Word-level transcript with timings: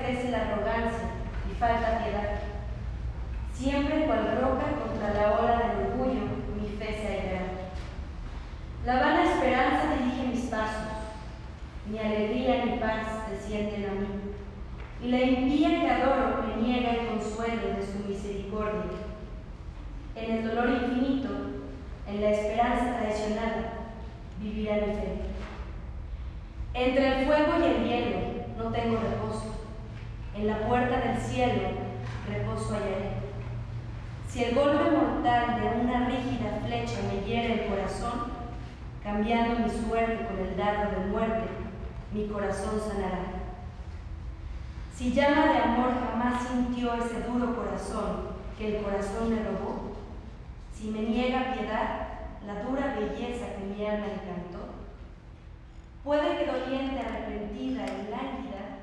crece 0.00 0.30
la 0.30 0.42
arrogancia 0.42 1.08
y 1.50 1.54
falta 1.54 2.04
piedad. 2.04 2.40
Siempre 3.52 4.06
cual 4.06 4.38
roca 4.40 4.66
contra 4.82 5.14
la 5.14 5.38
ola 5.38 5.58
del 5.58 5.86
orgullo, 5.86 6.22
mi 6.56 6.68
fe 6.76 6.94
se 6.94 7.06
hallará. 7.06 7.44
La 8.84 9.00
vana 9.00 9.24
esperanza 9.24 9.94
dirige 9.96 10.28
mis 10.28 10.46
pasos, 10.46 10.92
mi 11.88 11.98
alegría 11.98 12.64
ni 12.64 12.78
paz 12.78 13.30
descienden 13.30 13.86
a 13.88 13.92
mí, 13.92 14.06
y 15.02 15.08
la 15.08 15.20
impía 15.20 15.80
que 15.80 15.90
adoro 15.90 16.42
me 16.42 16.62
niega 16.62 16.90
el 16.90 17.06
consuelo 17.08 17.76
de 17.76 17.86
su 17.86 18.08
misericordia. 18.08 18.90
En 20.16 20.30
el 20.30 20.48
dolor 20.48 20.68
infinito, 20.68 21.28
en 22.06 22.20
la 22.20 22.30
esperanza 22.30 22.98
traicionada, 22.98 23.72
vivirá 24.40 24.74
mi 24.76 24.94
fe. 24.94 25.20
Entre 26.74 27.20
el 27.20 27.26
fuego 27.26 27.52
y 27.60 27.64
el 27.64 27.84
hielo 27.84 28.18
no 28.58 28.70
tengo 28.70 28.98
reposo, 28.98 29.53
en 30.36 30.46
la 30.46 30.58
puerta 30.66 31.00
del 31.00 31.18
cielo 31.18 31.68
reposo 32.28 32.74
hallaré. 32.74 33.24
Si 34.28 34.44
el 34.44 34.54
golpe 34.54 34.90
mortal 34.90 35.60
de 35.60 35.80
una 35.80 36.08
rígida 36.08 36.60
flecha 36.66 37.00
me 37.08 37.24
hiere 37.24 37.64
el 37.64 37.70
corazón, 37.70 38.32
cambiando 39.02 39.60
mi 39.60 39.70
suerte 39.70 40.26
con 40.26 40.38
el 40.38 40.56
dardo 40.56 40.98
de 40.98 41.06
muerte, 41.06 41.48
mi 42.12 42.26
corazón 42.26 42.80
sanará. 42.80 43.44
Si 44.94 45.12
llama 45.12 45.52
de 45.52 45.58
amor 45.58 45.92
jamás 45.94 46.48
sintió 46.48 46.94
ese 46.94 47.22
duro 47.22 47.54
corazón 47.54 48.34
que 48.58 48.76
el 48.76 48.82
corazón 48.82 49.30
me 49.30 49.42
robó, 49.42 49.92
si 50.72 50.88
me 50.88 51.02
niega 51.02 51.52
piedad 51.52 52.08
la 52.46 52.62
dura 52.62 52.96
belleza 52.98 53.54
que 53.56 53.64
mi 53.66 53.86
alma 53.86 54.06
encantó, 54.06 54.66
puede 56.02 56.38
que 56.38 56.46
doliente, 56.50 57.00
arrepentida 57.00 57.84
y 57.84 58.10
lánguida, 58.10 58.73